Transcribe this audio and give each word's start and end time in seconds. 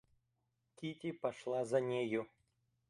Кити 0.75 1.11
пошла 1.13 1.65
за 1.65 1.81
нею. 1.81 2.25